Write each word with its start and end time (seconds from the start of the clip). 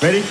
Ready? 0.00 0.22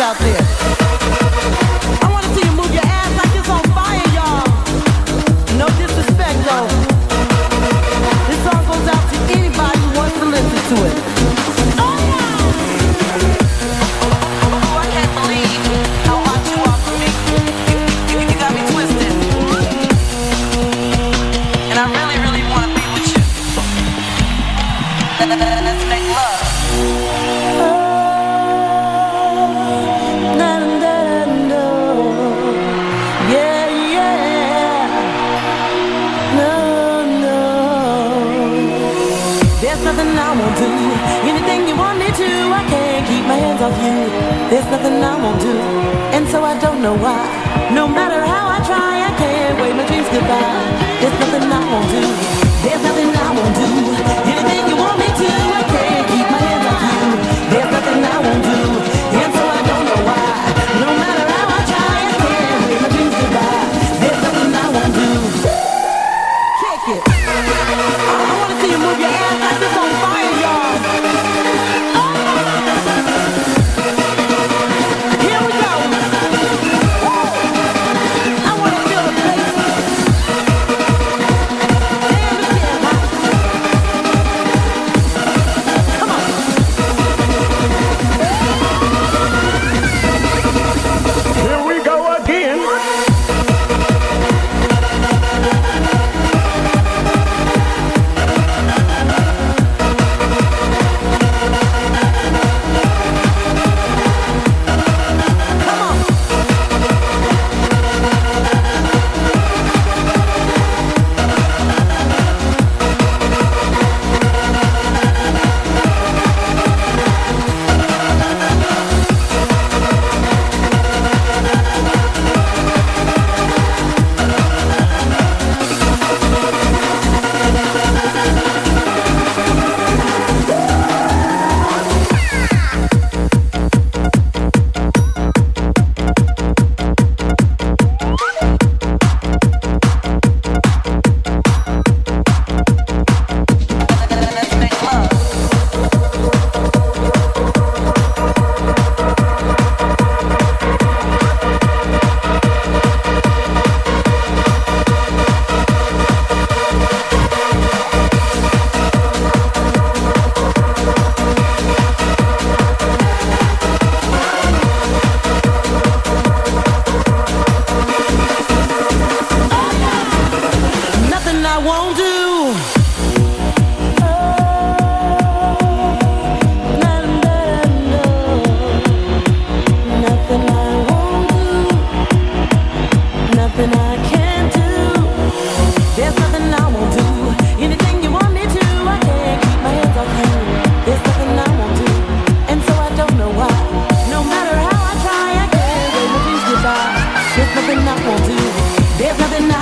out 0.00 0.18
there. 0.18 0.57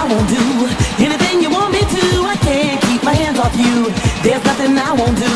I 0.07 0.15
won't 0.15 0.29
do. 0.29 1.05
Anything 1.05 1.43
you 1.43 1.51
want 1.51 1.73
me 1.73 1.81
to, 1.81 2.05
I 2.23 2.37
can't 2.37 2.81
keep 2.83 3.03
my 3.03 3.13
hands 3.13 3.41
off 3.41 3.57
you. 3.57 3.91
There's 4.23 4.45
nothing 4.45 4.79
I 4.79 4.93
won't 4.93 5.19
do, 5.19 5.35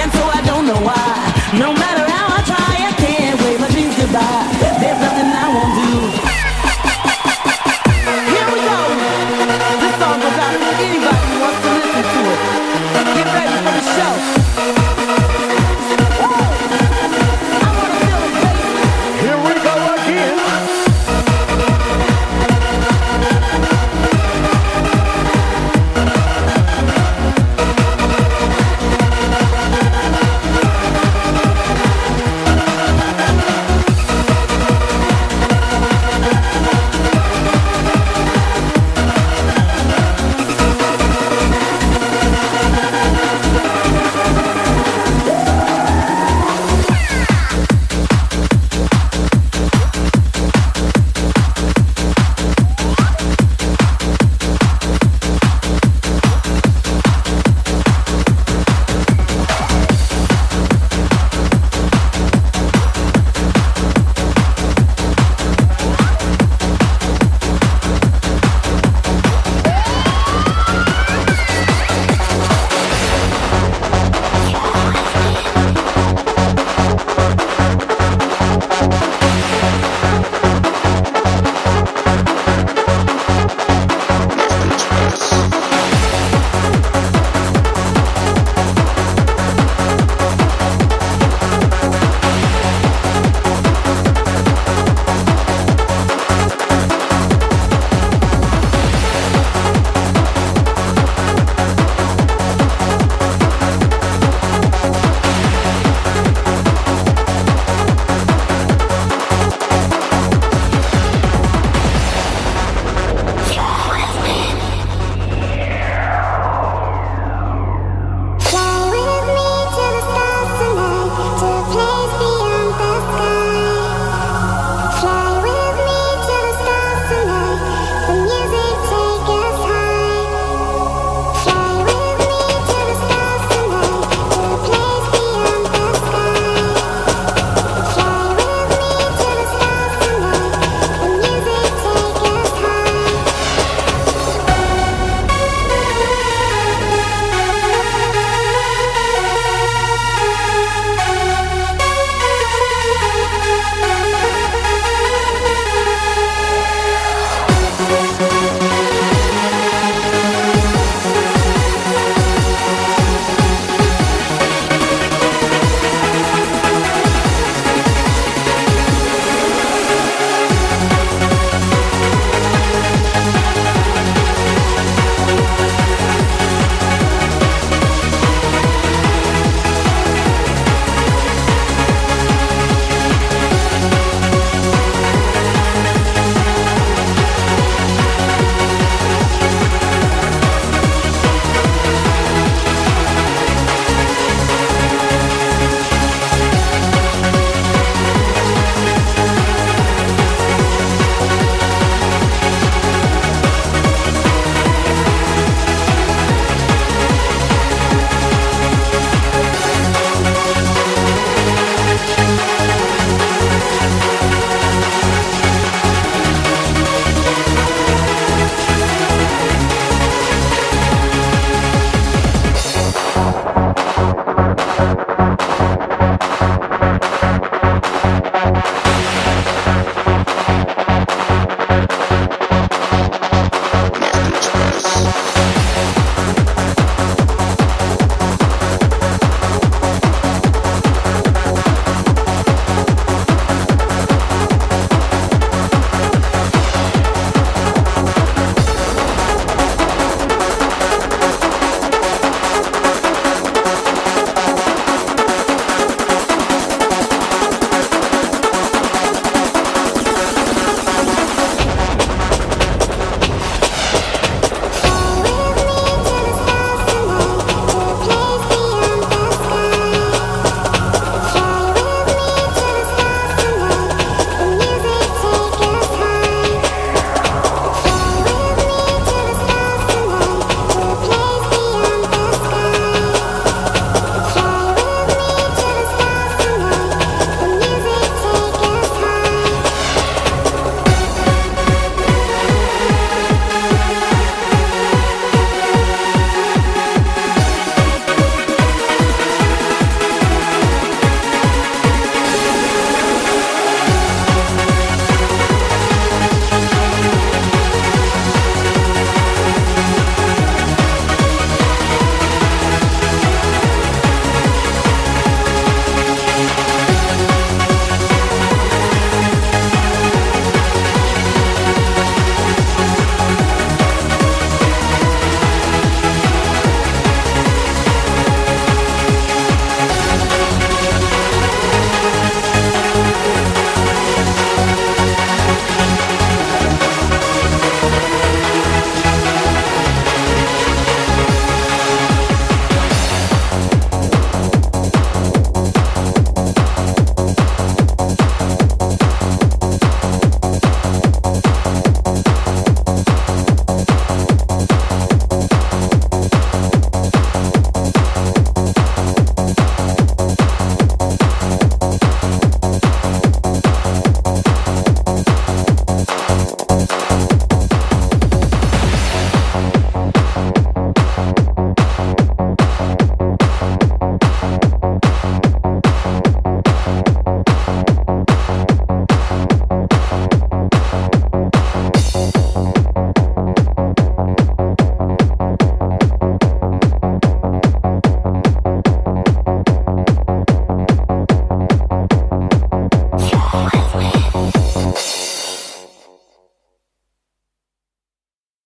and 0.00 0.12
so 0.12 0.22
I 0.24 0.42
don't 0.44 0.66
know 0.66 0.80
why. 0.84 1.01